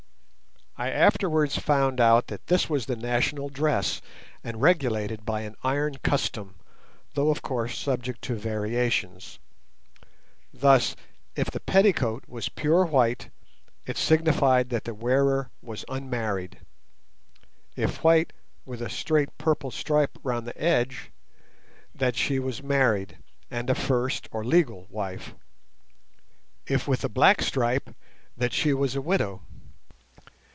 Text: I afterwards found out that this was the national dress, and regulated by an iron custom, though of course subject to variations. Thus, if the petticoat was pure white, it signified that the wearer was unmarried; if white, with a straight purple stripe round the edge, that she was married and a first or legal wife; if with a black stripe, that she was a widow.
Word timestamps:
I 0.77 0.89
afterwards 0.89 1.59
found 1.59 1.99
out 2.01 2.25
that 2.27 2.47
this 2.47 2.67
was 2.67 2.87
the 2.87 2.95
national 2.95 3.49
dress, 3.49 4.01
and 4.43 4.59
regulated 4.63 5.23
by 5.25 5.41
an 5.41 5.55
iron 5.63 5.95
custom, 6.01 6.55
though 7.13 7.29
of 7.29 7.43
course 7.43 7.77
subject 7.77 8.23
to 8.23 8.35
variations. 8.35 9.37
Thus, 10.51 10.95
if 11.35 11.51
the 11.51 11.59
petticoat 11.59 12.23
was 12.27 12.49
pure 12.49 12.83
white, 12.85 13.29
it 13.85 13.95
signified 13.95 14.69
that 14.69 14.85
the 14.85 14.95
wearer 14.95 15.51
was 15.61 15.85
unmarried; 15.87 16.61
if 17.75 18.03
white, 18.03 18.33
with 18.65 18.81
a 18.81 18.89
straight 18.89 19.37
purple 19.37 19.69
stripe 19.69 20.17
round 20.23 20.47
the 20.47 20.59
edge, 20.59 21.11
that 21.93 22.15
she 22.15 22.39
was 22.39 22.63
married 22.63 23.17
and 23.51 23.69
a 23.69 23.75
first 23.75 24.27
or 24.31 24.43
legal 24.43 24.87
wife; 24.89 25.35
if 26.65 26.87
with 26.87 27.03
a 27.03 27.09
black 27.09 27.43
stripe, 27.43 27.93
that 28.35 28.53
she 28.53 28.73
was 28.73 28.95
a 28.95 29.01
widow. 29.01 29.43